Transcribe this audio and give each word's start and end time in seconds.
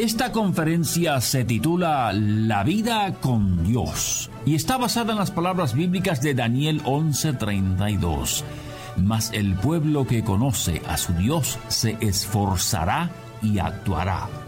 Esta 0.00 0.32
conferencia 0.32 1.20
se 1.20 1.44
titula 1.44 2.10
La 2.14 2.64
vida 2.64 3.16
con 3.20 3.64
Dios 3.64 4.30
y 4.46 4.54
está 4.54 4.78
basada 4.78 5.12
en 5.12 5.18
las 5.18 5.30
palabras 5.30 5.74
bíblicas 5.74 6.22
de 6.22 6.32
Daniel 6.32 6.80
11:32. 6.86 8.42
Mas 8.96 9.30
el 9.34 9.54
pueblo 9.56 10.06
que 10.06 10.24
conoce 10.24 10.80
a 10.88 10.96
su 10.96 11.12
Dios 11.12 11.58
se 11.68 11.98
esforzará 12.00 13.10
y 13.42 13.58
actuará. 13.58 14.39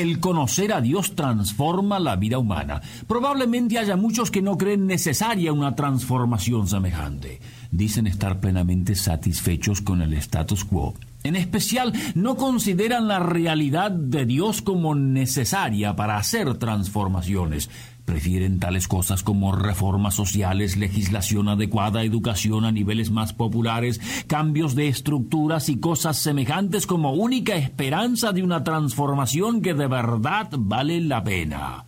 El 0.00 0.18
conocer 0.18 0.72
a 0.72 0.80
Dios 0.80 1.14
transforma 1.14 2.00
la 2.00 2.16
vida 2.16 2.38
humana. 2.38 2.80
Probablemente 3.06 3.78
haya 3.78 3.96
muchos 3.96 4.30
que 4.30 4.40
no 4.40 4.56
creen 4.56 4.86
necesaria 4.86 5.52
una 5.52 5.76
transformación 5.76 6.66
semejante. 6.68 7.38
Dicen 7.70 8.06
estar 8.06 8.40
plenamente 8.40 8.94
satisfechos 8.94 9.82
con 9.82 10.00
el 10.00 10.14
status 10.14 10.64
quo. 10.64 10.94
En 11.22 11.36
especial, 11.36 11.92
no 12.14 12.36
consideran 12.36 13.08
la 13.08 13.18
realidad 13.18 13.90
de 13.90 14.24
Dios 14.24 14.62
como 14.62 14.94
necesaria 14.94 15.94
para 15.94 16.16
hacer 16.16 16.54
transformaciones. 16.54 17.68
Prefieren 18.10 18.58
tales 18.58 18.88
cosas 18.88 19.22
como 19.22 19.52
reformas 19.52 20.14
sociales, 20.14 20.76
legislación 20.76 21.48
adecuada, 21.48 22.02
educación 22.02 22.64
a 22.64 22.72
niveles 22.72 23.12
más 23.12 23.32
populares, 23.32 24.00
cambios 24.26 24.74
de 24.74 24.88
estructuras 24.88 25.68
y 25.68 25.78
cosas 25.78 26.18
semejantes 26.18 26.88
como 26.88 27.12
única 27.12 27.54
esperanza 27.54 28.32
de 28.32 28.42
una 28.42 28.64
transformación 28.64 29.62
que 29.62 29.74
de 29.74 29.86
verdad 29.86 30.48
vale 30.58 31.00
la 31.00 31.22
pena. 31.22 31.84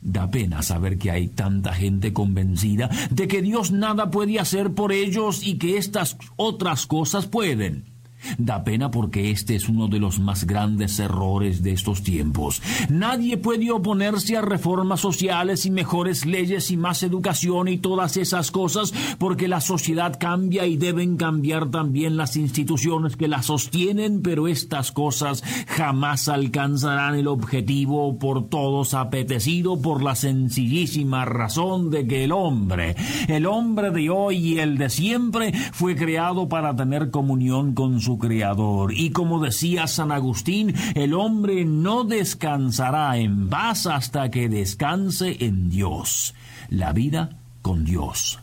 Da 0.00 0.28
pena 0.28 0.60
saber 0.62 0.98
que 0.98 1.12
hay 1.12 1.28
tanta 1.28 1.72
gente 1.72 2.12
convencida 2.12 2.90
de 3.10 3.28
que 3.28 3.40
Dios 3.40 3.70
nada 3.70 4.10
puede 4.10 4.40
hacer 4.40 4.74
por 4.74 4.90
ellos 4.90 5.46
y 5.46 5.56
que 5.56 5.76
estas 5.76 6.16
otras 6.34 6.88
cosas 6.88 7.26
pueden. 7.26 7.97
Da 8.38 8.64
pena 8.64 8.90
porque 8.90 9.30
este 9.30 9.54
es 9.54 9.68
uno 9.68 9.88
de 9.88 9.98
los 9.98 10.20
más 10.20 10.44
grandes 10.44 10.98
errores 10.98 11.62
de 11.62 11.72
estos 11.72 12.02
tiempos. 12.02 12.62
Nadie 12.88 13.36
puede 13.36 13.70
oponerse 13.70 14.36
a 14.36 14.42
reformas 14.42 15.00
sociales 15.00 15.66
y 15.66 15.70
mejores 15.70 16.26
leyes 16.26 16.70
y 16.70 16.76
más 16.76 17.02
educación 17.02 17.68
y 17.68 17.78
todas 17.78 18.16
esas 18.16 18.50
cosas 18.50 18.92
porque 19.18 19.48
la 19.48 19.60
sociedad 19.60 20.18
cambia 20.18 20.66
y 20.66 20.76
deben 20.76 21.16
cambiar 21.16 21.70
también 21.70 22.16
las 22.16 22.36
instituciones 22.36 23.16
que 23.16 23.28
la 23.28 23.42
sostienen, 23.42 24.22
pero 24.22 24.48
estas 24.48 24.92
cosas 24.92 25.42
jamás 25.66 26.28
alcanzarán 26.28 27.14
el 27.14 27.28
objetivo 27.28 28.18
por 28.18 28.48
todos 28.48 28.94
apetecido 28.94 29.80
por 29.80 30.02
la 30.02 30.14
sencillísima 30.14 31.24
razón 31.24 31.90
de 31.90 32.06
que 32.06 32.24
el 32.24 32.32
hombre, 32.32 32.96
el 33.28 33.46
hombre 33.46 33.90
de 33.90 34.10
hoy 34.10 34.36
y 34.36 34.58
el 34.58 34.78
de 34.78 34.90
siempre, 34.90 35.52
fue 35.72 35.96
creado 35.96 36.48
para 36.48 36.74
tener 36.74 37.10
comunión 37.10 37.74
con 37.74 38.00
su 38.00 38.07
su 38.08 38.16
Creador. 38.16 38.94
Y 38.96 39.10
como 39.10 39.38
decía 39.38 39.86
San 39.86 40.12
Agustín, 40.12 40.74
el 40.94 41.12
hombre 41.12 41.66
no 41.66 42.04
descansará 42.04 43.18
en 43.18 43.50
paz 43.50 43.86
hasta 43.86 44.30
que 44.30 44.48
descanse 44.48 45.44
en 45.44 45.68
Dios. 45.68 46.34
La 46.70 46.94
vida 46.94 47.36
con 47.60 47.84
Dios. 47.84 48.38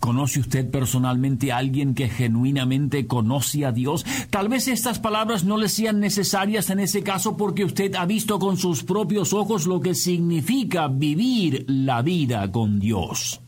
¿Conoce 0.00 0.40
usted 0.40 0.70
personalmente 0.70 1.52
a 1.52 1.58
alguien 1.58 1.94
que 1.94 2.08
genuinamente 2.08 3.06
conoce 3.06 3.66
a 3.66 3.72
Dios? 3.72 4.06
Tal 4.30 4.48
vez 4.48 4.66
estas 4.66 4.98
palabras 4.98 5.44
no 5.44 5.58
le 5.58 5.68
sean 5.68 6.00
necesarias 6.00 6.70
en 6.70 6.80
ese 6.80 7.02
caso 7.02 7.36
porque 7.36 7.66
usted 7.66 7.94
ha 7.96 8.06
visto 8.06 8.38
con 8.38 8.56
sus 8.56 8.82
propios 8.82 9.34
ojos 9.34 9.66
lo 9.66 9.82
que 9.82 9.94
significa 9.94 10.88
vivir 10.88 11.66
la 11.68 12.00
vida 12.00 12.50
con 12.50 12.80
Dios. 12.80 13.42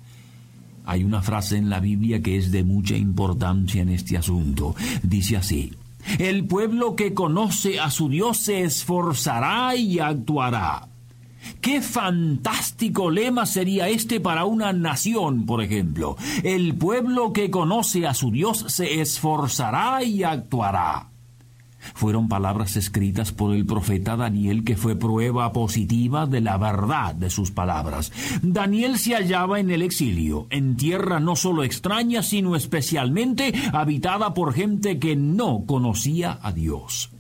Hay 0.89 1.05
una 1.05 1.21
frase 1.21 1.59
en 1.59 1.69
la 1.69 1.81
Biblia 1.81 2.23
que 2.23 2.39
es 2.39 2.51
de 2.51 2.65
mucha 2.65 2.97
importancia 2.97 3.83
en 3.83 3.91
este 3.91 4.17
asunto. 4.17 4.75
Dice 5.03 5.37
así, 5.37 5.75
el 6.19 6.47
pueblo 6.47 6.97
que 6.97 7.13
conoce 7.13 7.79
a 7.79 7.91
su 7.91 8.09
Dios 8.09 8.39
se 8.39 8.63
esforzará 8.63 9.77
y 9.77 9.99
actuará. 9.99 10.89
Qué 11.61 11.83
fantástico 11.83 13.11
lema 13.11 13.45
sería 13.45 13.91
este 13.91 14.19
para 14.19 14.47
una 14.47 14.73
nación, 14.73 15.45
por 15.45 15.63
ejemplo. 15.63 16.17
El 16.43 16.75
pueblo 16.77 17.35
que 17.35 17.51
conoce 17.51 18.07
a 18.07 18.15
su 18.15 18.31
Dios 18.31 18.65
se 18.69 19.03
esforzará 19.03 20.03
y 20.03 20.23
actuará. 20.23 21.09
Fueron 21.95 22.29
palabras 22.29 22.77
escritas 22.77 23.33
por 23.33 23.55
el 23.55 23.67
profeta 23.67 24.17
Daniel 24.17 24.65
que 24.65 24.77
fue 24.77 24.97
prueba 24.97 25.53
positiva 25.53 26.27
de 26.27 26.41
la 26.41 26.57
verdad 26.57 27.15
de 27.15 27.31
sus 27.31 27.51
palabras. 27.51 28.13
Daniel 28.43 28.99
se 28.99 29.15
hallaba 29.15 29.61
en 29.61 29.71
el 29.71 29.83
exilio, 29.83 30.47
en 30.51 30.77
tierra 30.77 31.21
no 31.21 31.37
solo 31.37 31.65
extraña, 31.65 32.23
sino 32.23 32.57
especialmente 32.57 33.53
habitada 33.73 34.35
por 34.35 34.53
gente 34.53 34.99
que 34.99 35.17
no 35.17 35.65
conocía 35.67 36.39
a 36.43 36.53
Dios. 36.53 37.11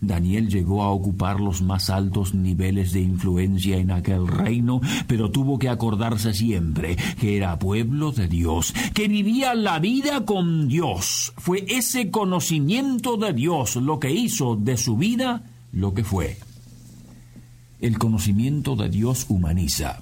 Daniel 0.00 0.48
llegó 0.48 0.82
a 0.82 0.90
ocupar 0.90 1.40
los 1.40 1.62
más 1.62 1.90
altos 1.90 2.34
niveles 2.34 2.92
de 2.92 3.00
influencia 3.00 3.76
en 3.76 3.90
aquel 3.90 4.26
reino, 4.26 4.80
pero 5.06 5.30
tuvo 5.30 5.58
que 5.58 5.68
acordarse 5.68 6.34
siempre 6.34 6.96
que 7.18 7.36
era 7.36 7.58
pueblo 7.58 8.12
de 8.12 8.28
Dios, 8.28 8.74
que 8.94 9.08
vivía 9.08 9.54
la 9.54 9.78
vida 9.78 10.24
con 10.24 10.68
Dios. 10.68 11.32
Fue 11.36 11.64
ese 11.68 12.10
conocimiento 12.10 13.16
de 13.16 13.32
Dios 13.32 13.76
lo 13.76 13.98
que 14.00 14.10
hizo 14.10 14.56
de 14.56 14.76
su 14.76 14.96
vida 14.96 15.42
lo 15.72 15.94
que 15.94 16.04
fue. 16.04 16.38
El 17.80 17.98
conocimiento 17.98 18.76
de 18.76 18.88
Dios 18.88 19.26
humaniza. 19.28 20.00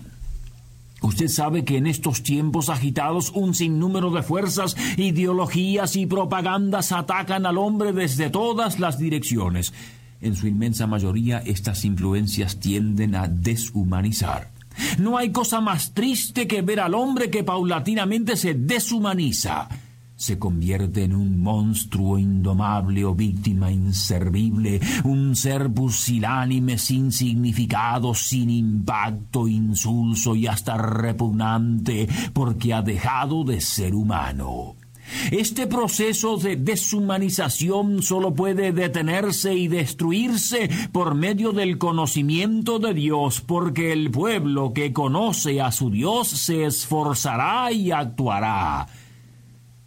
Usted 1.01 1.29
sabe 1.29 1.65
que 1.65 1.77
en 1.77 1.87
estos 1.87 2.23
tiempos 2.23 2.69
agitados 2.69 3.31
un 3.31 3.55
sinnúmero 3.55 4.11
de 4.11 4.23
fuerzas, 4.23 4.77
ideologías 4.97 5.97
y 5.97 6.07
propagandas 6.07 6.93
atacan 6.93 7.47
al 7.47 7.59
hombre 7.59 7.93
desde 7.93 8.31
todas 8.31 8.81
las 8.81 8.99
direcciones. 8.99 9.73
En 10.21 10.35
su 10.35 10.49
inmensa 10.49 10.87
mayoría 10.87 11.39
estas 11.39 11.85
influencias 11.85 12.59
tienden 12.59 13.15
a 13.15 13.29
deshumanizar. 13.29 14.51
No 14.99 15.19
hay 15.19 15.31
cosa 15.31 15.61
más 15.61 15.93
triste 15.93 16.47
que 16.47 16.63
ver 16.63 16.81
al 16.81 16.95
hombre 16.95 17.31
que 17.31 17.45
paulatinamente 17.45 18.37
se 18.37 18.55
deshumaniza 18.55 19.69
se 20.19 20.37
convierte 20.37 21.05
en 21.05 21.15
un 21.15 21.41
monstruo 21.41 22.19
indomable 22.19 23.05
o 23.05 23.15
víctima 23.15 23.71
inservible, 23.71 24.81
un 25.05 25.37
ser 25.37 25.73
pusilánime 25.73 26.77
sin 26.77 27.13
significado, 27.13 28.13
sin 28.15 28.51
impacto, 28.51 29.47
insulso 29.47 30.35
y 30.35 30.49
hasta 30.49 30.77
repugnante, 30.77 32.09
porque 32.33 32.75
ha 32.75 32.83
dejado 32.83 33.45
de 33.45 33.61
ser 33.61 33.95
humano. 33.95 34.75
Este 35.31 35.69
proceso 35.69 36.37
de 36.37 36.57
deshumanización 36.57 38.03
solo 38.03 38.35
puede 38.35 38.73
detenerse 38.73 39.55
y 39.55 39.69
destruirse 39.69 40.69
por 40.91 41.15
medio 41.15 41.53
del 41.53 41.79
conocimiento 41.79 42.81
de 42.81 42.93
Dios, 42.93 43.41
porque 43.41 43.93
el 43.93 44.11
pueblo 44.11 44.73
que 44.73 44.93
conoce 44.93 45.61
a 45.61 45.71
su 45.71 45.91
Dios 45.91 46.27
se 46.27 46.67
esforzará 46.67 47.71
y 47.71 47.93
actuará 47.93 48.89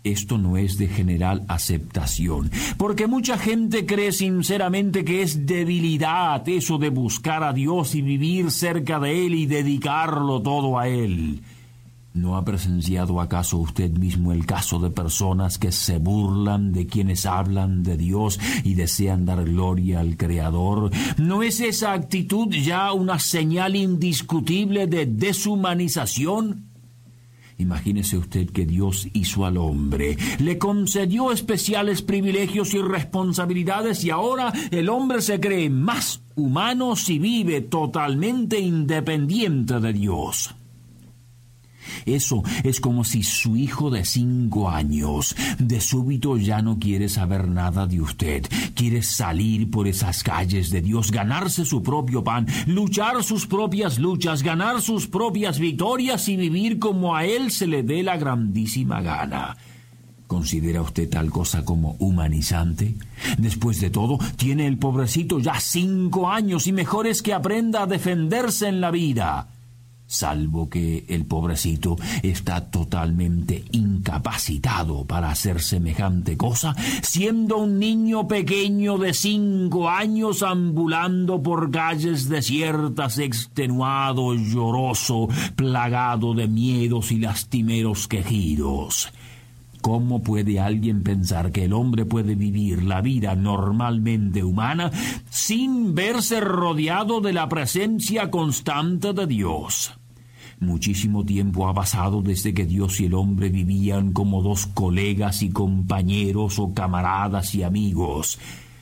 esto 0.03 0.38
no 0.38 0.57
es 0.57 0.77
de 0.77 0.88
general 0.88 1.44
aceptación, 1.48 2.50
porque 2.77 3.07
mucha 3.07 3.38
gente 3.38 3.86
cree 3.86 4.12
sinceramente 4.12 5.06
que 5.06 5.21
es 5.21 5.45
debilidad 5.45 6.48
eso 6.50 6.77
de 6.77 6.89
buscar 6.89 7.44
a 7.44 7.53
Dios 7.53 7.95
y 7.95 8.01
vivir 8.01 8.51
cerca 8.51 9.00
de 9.00 9.25
Él 9.25 9.36
y 9.36 9.45
dedicarlo 9.45 10.42
todo 10.42 10.80
a 10.80 10.88
Él. 10.88 11.42
¿No 12.13 12.36
ha 12.36 12.44
presenciado 12.44 13.21
acaso 13.21 13.57
usted 13.57 13.89
mismo 13.92 14.33
el 14.33 14.45
caso 14.45 14.80
de 14.80 14.89
personas 14.89 15.57
que 15.57 15.71
se 15.71 15.98
burlan 15.98 16.74
de 16.74 16.86
quienes 16.86 17.25
hablan 17.25 17.83
de 17.83 17.95
Dios 17.95 18.38
y 18.65 18.74
desean 18.74 19.25
dar 19.25 19.45
gloria 19.45 20.01
al 20.01 20.18
Creador? 20.18 20.92
¿No 21.18 21.42
es 21.42 21.62
esa 21.62 21.94
actitud 21.94 22.50
ya 22.50 22.92
una 22.92 23.18
señal 23.18 23.77
indiscutible 23.77 24.88
de 24.88 25.06
deshumanización? 25.06 26.70
Imagínese 27.62 28.18
usted 28.18 28.50
que 28.50 28.66
Dios 28.66 29.08
hizo 29.13 29.46
al 29.46 29.58
hombre, 29.58 30.18
le 30.40 30.58
concedió 30.58 31.31
especiales 31.31 32.02
privilegios 32.02 32.74
y 32.74 32.81
responsabilidades 32.81 34.04
y 34.04 34.10
ahora 34.10 34.52
el 34.72 34.90
hombre 34.90 35.22
se 35.22 35.40
cree 35.40 35.69
más 35.69 36.22
humano 36.36 36.96
si 36.96 37.19
vive 37.19 37.62
totalmente 37.62 38.60
independiente 38.60 39.80
de 39.80 39.94
Dios. 39.94 40.56
Eso 42.05 42.43
es 42.63 42.79
como 42.79 43.03
si 43.03 43.23
su 43.23 43.55
hijo 43.55 43.89
de 43.89 44.05
cinco 44.05 44.69
años 44.69 45.35
de 45.59 45.81
súbito 45.81 46.38
ya 46.38 46.61
no 46.61 46.79
quiere 46.79 47.09
saber 47.09 47.47
nada 47.47 47.88
de 47.88 48.01
usted, 48.01 48.45
quiere 48.75 49.01
salir 49.03 49.69
por 49.69 49.88
esas 49.88 50.23
calles 50.23 50.69
de 50.69 50.81
Dios, 50.81 51.11
ganarse 51.11 51.65
su 51.65 51.81
propio 51.83 52.23
pan, 52.23 52.47
luchar 52.67 53.23
sus 53.23 53.47
propias 53.47 53.99
luchas, 53.99 54.43
ganar 54.43 54.81
sus 54.81 55.07
propias 55.07 55.59
victorias 55.59 56.27
y 56.27 56.38
vivir 56.38 56.79
como 56.79 57.15
a 57.15 57.25
él 57.25 57.51
se 57.51 57.67
le 57.67 57.83
dé 57.83 58.03
la 58.03 58.17
grandísima 58.17 59.01
gana. 59.01 59.57
¿Considera 60.27 60.81
usted 60.81 61.09
tal 61.09 61.29
cosa 61.29 61.65
como 61.65 61.97
humanizante? 61.99 62.95
Después 63.38 63.81
de 63.81 63.89
todo, 63.89 64.17
tiene 64.38 64.65
el 64.65 64.77
pobrecito 64.77 65.39
ya 65.39 65.59
cinco 65.59 66.29
años 66.29 66.67
y 66.67 66.71
mejor 66.71 67.05
es 67.05 67.21
que 67.21 67.33
aprenda 67.33 67.83
a 67.83 67.85
defenderse 67.85 68.69
en 68.69 68.79
la 68.79 68.91
vida 68.91 69.49
salvo 70.12 70.69
que 70.69 71.06
el 71.08 71.25
pobrecito 71.25 71.96
está 72.22 72.69
totalmente 72.69 73.63
incapacitado 73.72 75.06
para 75.06 75.31
hacer 75.31 75.62
semejante 75.62 76.36
cosa, 76.36 76.75
siendo 77.02 77.58
un 77.60 77.80
niño 77.80 78.28
pequeño 78.28 78.98
de 78.98 79.13
cinco 79.13 79.90
años 79.90 80.44
ambulando 80.44 81.42
por 81.42 81.72
calles 81.72 82.28
desiertas, 82.28 83.19
extenuado, 83.19 84.36
lloroso, 84.36 85.30
plagado 85.56 86.34
de 86.34 86.48
miedos 86.50 87.12
y 87.13 87.19
lastimeros 87.19 88.10
quejidos. 88.10 89.13
¿Cómo 89.81 90.22
puede 90.22 90.60
alguien 90.60 91.02
pensar 91.02 91.52
que 91.52 91.66
el 91.66 91.74
hombre 91.74 92.06
puede 92.06 92.36
vivir 92.36 92.84
la 92.84 93.02
vida 93.02 93.36
normalmente 93.36 94.44
humana 94.44 94.92
sin 95.30 95.96
verse 95.96 96.40
rodeado 96.40 97.19
de 97.19 97.34
la 97.34 97.50
presencia 97.50 98.30
constante 98.30 99.13
de 99.13 99.25
Dios? 99.25 99.96
Muchísimo 100.62 101.25
tiempo 101.25 101.68
ha 101.68 101.74
pasado 101.74 102.22
desde 102.22 102.54
que 102.54 102.68
Dios 102.68 103.00
y 103.02 103.06
el 103.06 103.16
hombre 103.16 103.50
vivían 103.50 104.13
como 104.13 104.44
dos 104.44 104.68
colegas 104.68 105.42
y 105.42 105.50
compañeros 105.50 106.60
o 106.60 106.72
camaradas 106.75 107.56
y 107.56 107.63
amigos. 107.63 108.38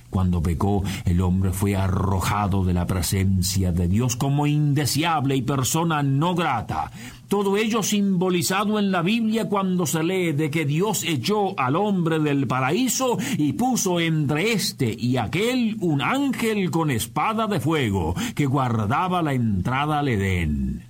Cuando 0.10 0.44
pecó, 0.44 0.84
el 1.06 1.22
hombre 1.22 1.54
fue 1.54 1.78
arrojado 1.78 2.66
de 2.66 2.74
la 2.74 2.86
presencia 2.86 3.72
de 3.72 3.88
Dios 3.88 4.18
como 4.18 4.46
indeseable 4.46 5.38
y 5.38 5.42
persona 5.42 6.04
no 6.04 6.36
grata. 6.36 6.92
Todo 7.30 7.56
ello 7.56 7.82
simbolizado 7.82 8.78
en 8.78 8.92
la 8.92 9.02
Biblia 9.02 9.48
cuando 9.48 9.86
se 9.86 10.04
lee 10.04 10.34
de 10.34 10.52
que 10.52 10.66
Dios 10.66 11.06
echó 11.06 11.58
al 11.58 11.78
hombre 11.78 12.20
del 12.20 12.46
paraíso 12.46 13.18
y 13.38 13.54
puso 13.54 14.02
entre 14.02 14.52
éste 14.52 14.94
y 15.00 15.16
aquel 15.16 15.78
un 15.80 16.02
ángel 16.02 16.72
con 16.72 16.92
espada 16.92 17.48
de 17.48 17.62
fuego 17.62 18.16
que 18.36 18.48
guardaba 18.48 19.22
la 19.22 19.32
entrada 19.32 20.00
al 20.00 20.10
Edén. 20.10 20.89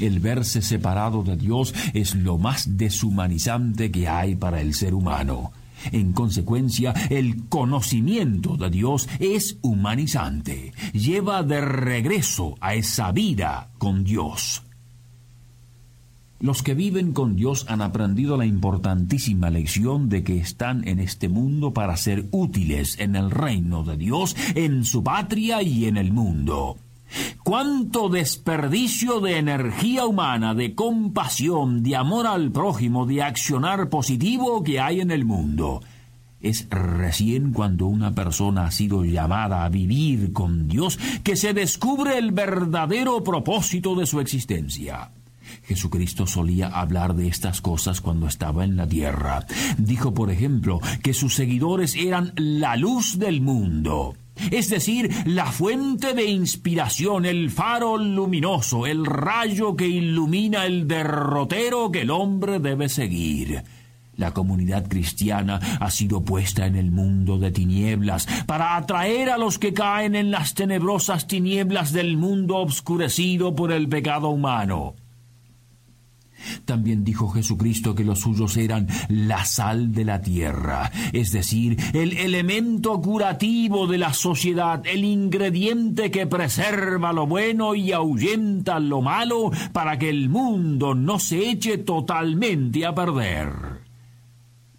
El 0.00 0.20
verse 0.20 0.62
separado 0.62 1.22
de 1.22 1.36
Dios 1.36 1.74
es 1.92 2.14
lo 2.14 2.38
más 2.38 2.76
deshumanizante 2.76 3.90
que 3.90 4.08
hay 4.08 4.34
para 4.34 4.60
el 4.60 4.74
ser 4.74 4.94
humano. 4.94 5.52
En 5.92 6.12
consecuencia, 6.12 6.92
el 7.10 7.46
conocimiento 7.48 8.56
de 8.56 8.70
Dios 8.70 9.08
es 9.18 9.58
humanizante, 9.62 10.72
lleva 10.92 11.42
de 11.42 11.60
regreso 11.60 12.56
a 12.60 12.74
esa 12.74 13.12
vida 13.12 13.70
con 13.78 14.04
Dios. 14.04 14.62
Los 16.40 16.62
que 16.62 16.74
viven 16.74 17.12
con 17.12 17.36
Dios 17.36 17.64
han 17.68 17.80
aprendido 17.80 18.36
la 18.36 18.44
importantísima 18.44 19.50
lección 19.50 20.08
de 20.08 20.24
que 20.24 20.36
están 20.36 20.86
en 20.86 21.00
este 21.00 21.28
mundo 21.28 21.72
para 21.72 21.96
ser 21.96 22.26
útiles 22.32 22.98
en 22.98 23.16
el 23.16 23.30
reino 23.30 23.82
de 23.82 23.96
Dios, 23.96 24.36
en 24.54 24.84
su 24.84 25.02
patria 25.02 25.62
y 25.62 25.86
en 25.86 25.96
el 25.96 26.12
mundo. 26.12 26.76
Cuánto 27.42 28.08
desperdicio 28.08 29.20
de 29.20 29.38
energía 29.38 30.06
humana, 30.06 30.54
de 30.54 30.74
compasión, 30.74 31.82
de 31.82 31.96
amor 31.96 32.26
al 32.26 32.50
prójimo, 32.50 33.06
de 33.06 33.22
accionar 33.22 33.88
positivo 33.88 34.62
que 34.64 34.80
hay 34.80 35.00
en 35.00 35.10
el 35.10 35.24
mundo. 35.24 35.82
Es 36.40 36.68
recién 36.68 37.52
cuando 37.52 37.86
una 37.86 38.14
persona 38.14 38.66
ha 38.66 38.70
sido 38.70 39.04
llamada 39.04 39.64
a 39.64 39.68
vivir 39.68 40.32
con 40.32 40.68
Dios 40.68 40.98
que 41.22 41.36
se 41.36 41.54
descubre 41.54 42.18
el 42.18 42.32
verdadero 42.32 43.22
propósito 43.24 43.94
de 43.94 44.06
su 44.06 44.20
existencia. 44.20 45.10
Jesucristo 45.64 46.26
solía 46.26 46.68
hablar 46.68 47.14
de 47.14 47.28
estas 47.28 47.60
cosas 47.60 48.00
cuando 48.00 48.26
estaba 48.26 48.64
en 48.64 48.76
la 48.76 48.86
tierra. 48.86 49.46
Dijo, 49.78 50.12
por 50.12 50.30
ejemplo, 50.30 50.80
que 51.02 51.14
sus 51.14 51.34
seguidores 51.34 51.94
eran 51.94 52.32
la 52.36 52.76
luz 52.76 53.18
del 53.18 53.40
mundo 53.40 54.14
es 54.50 54.68
decir, 54.68 55.10
la 55.26 55.46
fuente 55.46 56.14
de 56.14 56.24
inspiración, 56.24 57.24
el 57.24 57.50
faro 57.50 57.96
luminoso, 57.96 58.86
el 58.86 59.06
rayo 59.06 59.76
que 59.76 59.86
ilumina 59.86 60.66
el 60.66 60.88
derrotero 60.88 61.90
que 61.90 62.02
el 62.02 62.10
hombre 62.10 62.58
debe 62.58 62.88
seguir. 62.88 63.62
La 64.16 64.32
comunidad 64.32 64.86
cristiana 64.88 65.60
ha 65.80 65.90
sido 65.90 66.24
puesta 66.24 66.66
en 66.66 66.76
el 66.76 66.92
mundo 66.92 67.38
de 67.38 67.50
tinieblas 67.50 68.26
para 68.46 68.76
atraer 68.76 69.30
a 69.30 69.38
los 69.38 69.58
que 69.58 69.72
caen 69.72 70.14
en 70.14 70.30
las 70.30 70.54
tenebrosas 70.54 71.26
tinieblas 71.26 71.92
del 71.92 72.16
mundo 72.16 72.56
obscurecido 72.58 73.56
por 73.56 73.72
el 73.72 73.88
pecado 73.88 74.28
humano. 74.28 74.94
También 76.64 77.04
dijo 77.04 77.28
Jesucristo 77.28 77.94
que 77.94 78.04
los 78.04 78.20
suyos 78.20 78.56
eran 78.56 78.88
la 79.08 79.44
sal 79.44 79.92
de 79.92 80.04
la 80.04 80.20
tierra, 80.20 80.90
es 81.12 81.32
decir, 81.32 81.76
el 81.92 82.16
elemento 82.16 83.00
curativo 83.00 83.86
de 83.86 83.98
la 83.98 84.12
sociedad, 84.12 84.82
el 84.86 85.04
ingrediente 85.04 86.10
que 86.10 86.26
preserva 86.26 87.12
lo 87.12 87.26
bueno 87.26 87.74
y 87.74 87.92
ahuyenta 87.92 88.80
lo 88.80 89.00
malo 89.00 89.50
para 89.72 89.98
que 89.98 90.08
el 90.08 90.28
mundo 90.28 90.94
no 90.94 91.18
se 91.18 91.50
eche 91.50 91.78
totalmente 91.78 92.84
a 92.86 92.94
perder. 92.94 93.73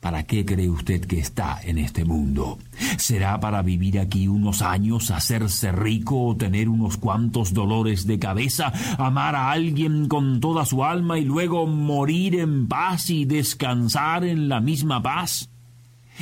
¿Para 0.05 0.21
qué 0.21 0.45
cree 0.45 0.69
usted 0.69 1.03
que 1.03 1.17
está 1.17 1.59
en 1.63 1.79
este 1.79 2.05
mundo? 2.05 2.59
¿Será 2.99 3.39
para 3.39 3.63
vivir 3.63 3.97
aquí 3.99 4.27
unos 4.27 4.61
años, 4.61 5.09
hacerse 5.09 5.71
rico 5.71 6.27
o 6.27 6.37
tener 6.37 6.69
unos 6.69 6.97
cuantos 6.97 7.55
dolores 7.55 8.05
de 8.05 8.19
cabeza, 8.19 8.71
amar 8.99 9.33
a 9.33 9.49
alguien 9.49 10.07
con 10.07 10.39
toda 10.41 10.63
su 10.63 10.83
alma 10.83 11.17
y 11.17 11.25
luego 11.25 11.65
morir 11.65 12.35
en 12.35 12.67
paz 12.67 13.09
y 13.09 13.25
descansar 13.25 14.23
en 14.25 14.47
la 14.47 14.61
misma 14.61 15.01
paz? 15.01 15.49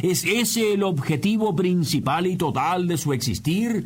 ¿Es 0.01 0.23
ese 0.23 0.75
el 0.75 0.83
objetivo 0.83 1.53
principal 1.53 2.25
y 2.25 2.37
total 2.37 2.87
de 2.87 2.95
su 2.95 3.11
existir? 3.11 3.85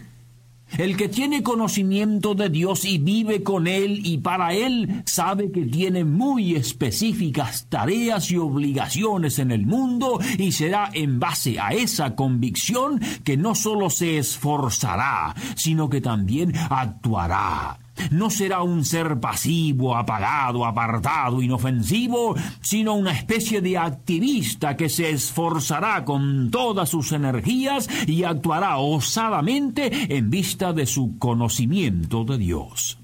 El 0.78 0.98
que 0.98 1.08
tiene 1.08 1.44
conocimiento 1.44 2.36
de 2.36 2.50
Dios 2.50 2.86
y 2.86 2.98
vive 2.98 3.42
con 3.42 3.68
Él 3.68 4.02
y 4.04 4.20
para 4.20 4.54
Él 4.54 5.04
sabe 5.06 5.52
que 5.52 5.66
tiene 5.66 6.04
muy 6.04 6.56
específicas 6.56 7.68
tareas 7.70 8.30
y 8.32 8.38
obligaciones 8.38 9.40
en 9.40 9.52
el 9.52 9.66
mundo 9.66 10.20
y 10.38 10.52
será 10.52 10.90
en 10.94 11.20
base 11.20 11.60
a 11.60 11.70
esa 11.70 12.16
convicción 12.16 13.00
que 13.24 13.38
no 13.38 13.56
solo 13.56 13.90
se 13.90 14.18
esforzará, 14.18 15.34
sino 15.56 15.90
que 15.90 16.02
también 16.02 16.54
actuará 16.70 17.80
no 18.12 18.30
será 18.30 18.62
un 18.62 18.86
ser 18.86 19.20
pasivo, 19.20 19.96
apagado, 19.96 20.66
apartado, 20.66 21.42
inofensivo, 21.42 22.36
sino 22.62 22.94
una 22.94 23.12
especie 23.12 23.62
de 23.62 23.78
activista 23.78 24.76
que 24.76 24.90
se 24.90 25.10
esforzará 25.10 26.06
con 26.06 26.50
todas 26.52 26.90
sus 26.90 27.12
energías 27.12 27.90
y 28.08 28.24
actuará 28.24 28.78
osadamente 28.78 30.16
en 30.16 30.30
vista 30.30 30.74
de 30.74 30.86
su 30.86 31.18
conocimiento 31.18 32.24
de 32.24 32.38
Dios. 32.38 32.98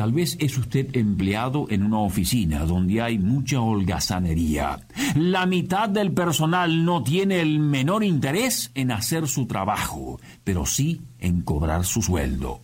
Tal 0.00 0.12
vez 0.12 0.38
es 0.40 0.56
usted 0.56 0.96
empleado 0.96 1.66
en 1.68 1.82
una 1.82 1.98
oficina 1.98 2.64
donde 2.64 3.02
hay 3.02 3.18
mucha 3.18 3.60
holgazanería. 3.60 4.80
La 5.14 5.44
mitad 5.44 5.90
del 5.90 6.12
personal 6.12 6.86
no 6.86 7.02
tiene 7.02 7.42
el 7.42 7.58
menor 7.58 8.02
interés 8.02 8.70
en 8.74 8.92
hacer 8.92 9.28
su 9.28 9.46
trabajo, 9.46 10.18
pero 10.42 10.64
sí 10.64 11.02
en 11.18 11.42
cobrar 11.42 11.84
su 11.84 12.00
sueldo. 12.00 12.62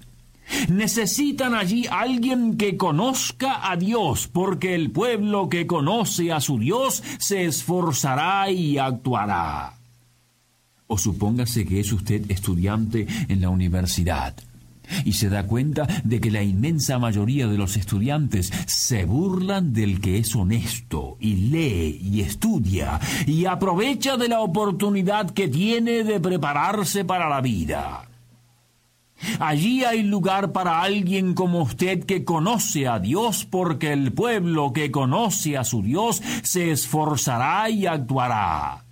Necesitan 0.69 1.55
allí 1.55 1.87
alguien 1.91 2.57
que 2.57 2.77
conozca 2.77 3.71
a 3.71 3.77
Dios, 3.77 4.29
porque 4.29 4.75
el 4.75 4.91
pueblo 4.91 5.49
que 5.49 5.67
conoce 5.67 6.33
a 6.33 6.41
su 6.41 6.59
Dios 6.59 7.03
se 7.19 7.45
esforzará 7.45 8.51
y 8.51 8.79
actuará. 8.79 9.75
O 10.87 10.99
supóngase 10.99 11.67
que 11.67 11.81
es 11.81 11.93
usted 11.93 12.31
estudiante 12.31 13.07
en 13.29 13.41
la 13.41 13.51
universidad 13.51 14.35
y 15.05 15.15
se 15.15 15.29
da 15.29 15.47
cuenta 15.47 15.87
de 16.05 16.21
que 16.21 16.31
la 16.31 16.43
inmensa 16.43 16.99
mayoría 16.99 17.47
de 17.47 17.59
los 17.59 17.77
estudiantes 17.77 18.53
se 18.67 19.05
burlan 19.05 19.73
del 19.73 20.01
que 20.01 20.19
es 20.19 20.35
honesto 20.37 21.17
y 21.21 21.35
lee 21.35 22.01
y 22.03 22.21
estudia 22.21 23.01
y 23.27 23.47
aprovecha 23.47 24.17
de 24.17 24.29
la 24.29 24.41
oportunidad 24.41 25.31
que 25.31 25.49
tiene 25.49 26.05
de 26.05 26.21
prepararse 26.21 27.05
para 27.05 27.29
la 27.29 27.41
vida. 27.41 28.09
Allí 29.41 29.85
hay 29.85 30.03
lugar 30.03 30.53
para 30.53 30.83
alguien 30.83 31.35
como 31.35 31.63
usted 31.63 32.05
que 32.05 32.25
conoce 32.25 32.87
a 32.87 32.99
Dios, 32.99 33.45
porque 33.45 33.93
el 33.93 34.13
pueblo 34.13 34.73
que 34.73 34.91
conoce 34.91 35.57
a 35.57 35.65
su 35.65 35.83
Dios 35.83 36.23
se 36.43 36.71
esforzará 36.71 37.69
y 37.71 37.87
actuará. 37.87 38.85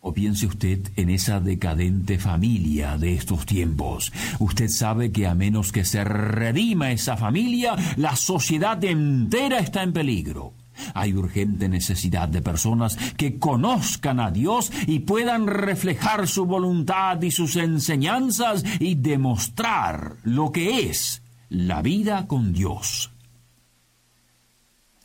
O 0.00 0.14
piense 0.14 0.46
usted 0.46 0.80
en 0.96 1.10
esa 1.10 1.40
decadente 1.40 2.18
familia 2.18 2.96
de 2.96 3.14
estos 3.14 3.44
tiempos. 3.44 4.12
Usted 4.38 4.68
sabe 4.68 5.10
que 5.10 5.26
a 5.26 5.34
menos 5.34 5.72
que 5.72 5.84
se 5.84 6.04
redima 6.04 6.92
esa 6.92 7.16
familia, 7.16 7.74
la 7.96 8.14
sociedad 8.14 8.82
entera 8.84 9.58
está 9.58 9.82
en 9.82 9.92
peligro. 9.92 10.52
Hay 10.94 11.14
urgente 11.14 11.68
necesidad 11.68 12.28
de 12.28 12.42
personas 12.42 12.96
que 13.16 13.38
conozcan 13.38 14.20
a 14.20 14.30
Dios 14.30 14.72
y 14.86 15.00
puedan 15.00 15.46
reflejar 15.46 16.28
su 16.28 16.46
voluntad 16.46 17.20
y 17.22 17.30
sus 17.30 17.56
enseñanzas 17.56 18.64
y 18.80 18.94
demostrar 18.94 20.16
lo 20.24 20.52
que 20.52 20.88
es 20.88 21.22
la 21.48 21.82
vida 21.82 22.26
con 22.26 22.52
Dios. 22.52 23.10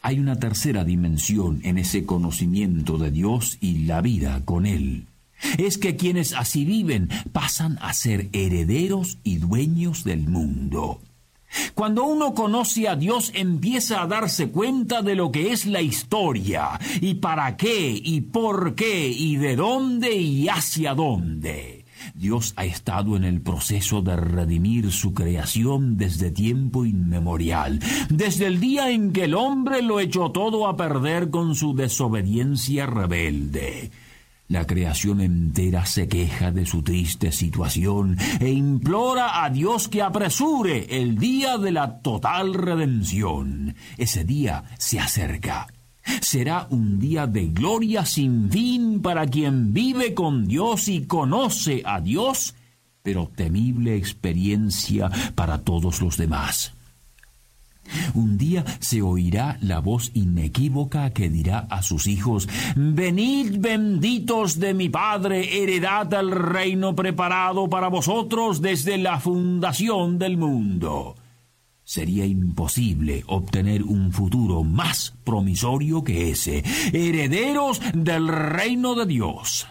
Hay 0.01 0.19
una 0.19 0.37
tercera 0.37 0.83
dimensión 0.83 1.61
en 1.63 1.77
ese 1.77 2.05
conocimiento 2.05 2.97
de 2.97 3.09
Dios 3.09 3.57
y 3.61 3.85
la 3.85 4.01
vida 4.01 4.41
con 4.43 4.65
Él. 4.65 5.07
Es 5.57 5.77
que 5.77 5.95
quienes 5.95 6.33
así 6.33 6.65
viven 6.65 7.09
pasan 7.31 7.77
a 7.81 7.93
ser 7.93 8.29
herederos 8.33 9.17
y 9.23 9.37
dueños 9.37 10.03
del 10.03 10.27
mundo. 10.27 10.99
Cuando 11.73 12.05
uno 12.05 12.33
conoce 12.33 12.87
a 12.87 12.95
Dios 12.95 13.31
empieza 13.33 14.01
a 14.01 14.07
darse 14.07 14.49
cuenta 14.49 15.01
de 15.01 15.15
lo 15.15 15.31
que 15.31 15.51
es 15.51 15.65
la 15.65 15.81
historia, 15.81 16.79
y 17.01 17.15
para 17.15 17.57
qué, 17.57 17.99
y 18.03 18.21
por 18.21 18.75
qué, 18.75 19.07
y 19.09 19.37
de 19.37 19.55
dónde, 19.55 20.13
y 20.15 20.47
hacia 20.49 20.93
dónde. 20.93 21.83
Dios 22.15 22.53
ha 22.57 22.65
estado 22.65 23.15
en 23.15 23.23
el 23.23 23.41
proceso 23.41 24.01
de 24.01 24.15
redimir 24.15 24.91
su 24.91 25.13
creación 25.13 25.97
desde 25.97 26.31
tiempo 26.31 26.85
inmemorial, 26.85 27.79
desde 28.09 28.47
el 28.47 28.59
día 28.59 28.91
en 28.91 29.13
que 29.13 29.25
el 29.25 29.35
hombre 29.35 29.81
lo 29.81 29.99
echó 29.99 30.31
todo 30.31 30.67
a 30.67 30.75
perder 30.75 31.29
con 31.29 31.55
su 31.55 31.75
desobediencia 31.75 32.85
rebelde. 32.85 33.91
La 34.53 34.67
creación 34.67 35.19
entera 35.19 35.83
se 35.87 36.07
queja 36.07 36.51
de 36.51 36.67
su 36.67 36.83
triste 36.83 37.31
situación 37.31 38.19
e 38.39 38.51
implora 38.51 39.43
a 39.43 39.49
Dios 39.49 39.87
que 39.87 40.03
apresure 40.03 40.85
el 40.91 41.17
día 41.17 41.57
de 41.57 41.71
la 41.71 42.01
total 42.01 42.53
redención. 42.53 43.75
Ese 43.97 44.23
día 44.23 44.65
se 44.77 44.99
acerca. 44.99 45.65
Será 46.21 46.67
un 46.69 46.99
día 46.99 47.25
de 47.25 47.47
gloria 47.47 48.05
sin 48.05 48.51
fin 48.51 49.01
para 49.01 49.25
quien 49.25 49.73
vive 49.73 50.13
con 50.13 50.45
Dios 50.45 50.87
y 50.87 51.07
conoce 51.07 51.81
a 51.83 51.99
Dios, 51.99 52.53
pero 53.01 53.31
temible 53.35 53.97
experiencia 53.97 55.09
para 55.33 55.61
todos 55.63 55.99
los 55.99 56.15
demás. 56.15 56.73
Un 58.13 58.37
día 58.37 58.63
se 58.79 59.01
oirá 59.01 59.57
la 59.61 59.79
voz 59.79 60.11
inequívoca 60.13 61.11
que 61.11 61.29
dirá 61.29 61.67
a 61.69 61.81
sus 61.81 62.07
hijos, 62.07 62.47
Venid 62.75 63.57
benditos 63.59 64.59
de 64.59 64.73
mi 64.73 64.89
Padre, 64.89 65.63
heredad 65.63 66.13
el 66.13 66.31
reino 66.31 66.95
preparado 66.95 67.69
para 67.69 67.87
vosotros 67.87 68.61
desde 68.61 68.97
la 68.97 69.19
fundación 69.19 70.17
del 70.17 70.37
mundo. 70.37 71.15
Sería 71.83 72.25
imposible 72.25 73.23
obtener 73.27 73.83
un 73.83 74.13
futuro 74.13 74.63
más 74.63 75.13
promisorio 75.25 76.03
que 76.03 76.31
ese, 76.31 76.63
herederos 76.93 77.81
del 77.93 78.29
reino 78.29 78.95
de 78.95 79.05
Dios. 79.05 79.67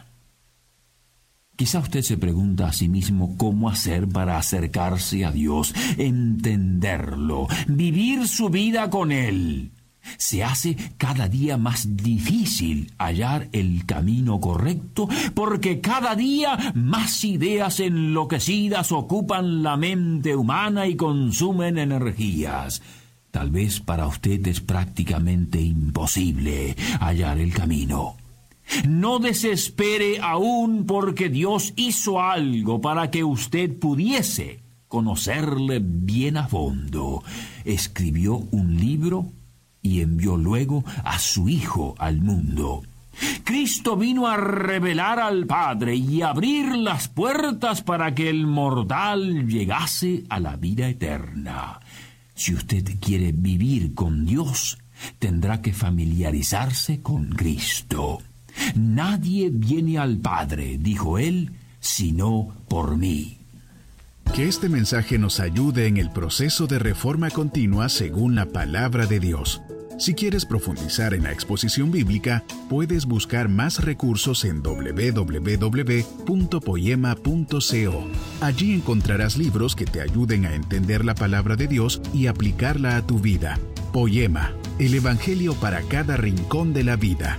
Quizá 1.56 1.80
usted 1.80 2.02
se 2.02 2.16
pregunta 2.16 2.68
a 2.68 2.72
sí 2.72 2.88
mismo 2.88 3.36
cómo 3.36 3.68
hacer 3.68 4.08
para 4.08 4.38
acercarse 4.38 5.24
a 5.24 5.30
Dios, 5.30 5.74
entenderlo, 5.98 7.46
vivir 7.68 8.26
su 8.26 8.48
vida 8.48 8.90
con 8.90 9.12
Él 9.12 9.72
se 10.18 10.42
hace 10.44 10.76
cada 10.96 11.28
día 11.28 11.56
más 11.56 11.96
difícil 11.96 12.92
hallar 12.98 13.48
el 13.52 13.86
camino 13.86 14.40
correcto 14.40 15.08
porque 15.34 15.80
cada 15.80 16.14
día 16.14 16.72
más 16.74 17.24
ideas 17.24 17.80
enloquecidas 17.80 18.92
ocupan 18.92 19.62
la 19.62 19.76
mente 19.76 20.34
humana 20.34 20.86
y 20.86 20.96
consumen 20.96 21.78
energías. 21.78 22.82
Tal 23.30 23.50
vez 23.50 23.80
para 23.80 24.06
usted 24.06 24.46
es 24.46 24.60
prácticamente 24.60 25.60
imposible 25.60 26.76
hallar 27.00 27.38
el 27.38 27.52
camino. 27.52 28.21
No 28.88 29.18
desespere 29.18 30.20
aún 30.20 30.86
porque 30.86 31.28
Dios 31.28 31.72
hizo 31.76 32.20
algo 32.20 32.80
para 32.80 33.10
que 33.10 33.24
usted 33.24 33.78
pudiese 33.78 34.60
conocerle 34.88 35.80
bien 35.82 36.36
a 36.36 36.48
fondo. 36.48 37.22
Escribió 37.64 38.36
un 38.50 38.76
libro 38.76 39.32
y 39.82 40.00
envió 40.00 40.36
luego 40.36 40.84
a 41.04 41.18
su 41.18 41.48
Hijo 41.48 41.94
al 41.98 42.20
mundo. 42.20 42.82
Cristo 43.44 43.96
vino 43.96 44.26
a 44.26 44.36
revelar 44.36 45.20
al 45.20 45.46
Padre 45.46 45.96
y 45.96 46.22
abrir 46.22 46.74
las 46.76 47.08
puertas 47.08 47.82
para 47.82 48.14
que 48.14 48.30
el 48.30 48.46
mortal 48.46 49.46
llegase 49.46 50.24
a 50.28 50.40
la 50.40 50.56
vida 50.56 50.88
eterna. 50.88 51.80
Si 52.34 52.54
usted 52.54 52.84
quiere 53.00 53.32
vivir 53.32 53.94
con 53.94 54.24
Dios, 54.24 54.78
tendrá 55.18 55.60
que 55.60 55.72
familiarizarse 55.72 57.00
con 57.02 57.30
Cristo. 57.30 58.20
Nadie 58.74 59.50
viene 59.52 59.98
al 59.98 60.18
Padre, 60.18 60.78
dijo 60.78 61.18
él, 61.18 61.52
sino 61.80 62.54
por 62.68 62.96
mí. 62.96 63.38
Que 64.34 64.48
este 64.48 64.68
mensaje 64.68 65.18
nos 65.18 65.40
ayude 65.40 65.86
en 65.86 65.98
el 65.98 66.10
proceso 66.10 66.66
de 66.66 66.78
reforma 66.78 67.30
continua 67.30 67.88
según 67.90 68.34
la 68.34 68.46
palabra 68.46 69.06
de 69.06 69.20
Dios. 69.20 69.60
Si 69.98 70.14
quieres 70.14 70.46
profundizar 70.46 71.12
en 71.12 71.24
la 71.24 71.32
exposición 71.32 71.90
bíblica, 71.92 72.42
puedes 72.70 73.04
buscar 73.04 73.48
más 73.48 73.84
recursos 73.84 74.44
en 74.44 74.62
www.poema.co. 74.62 76.00
Allí 78.40 78.72
encontrarás 78.72 79.36
libros 79.36 79.76
que 79.76 79.84
te 79.84 80.00
ayuden 80.00 80.46
a 80.46 80.54
entender 80.54 81.04
la 81.04 81.14
palabra 81.14 81.56
de 81.56 81.68
Dios 81.68 82.00
y 82.14 82.26
aplicarla 82.26 82.96
a 82.96 83.06
tu 83.06 83.18
vida. 83.18 83.58
Poema, 83.92 84.54
el 84.78 84.94
Evangelio 84.94 85.54
para 85.54 85.82
cada 85.82 86.16
rincón 86.16 86.72
de 86.72 86.84
la 86.84 86.96
vida. 86.96 87.38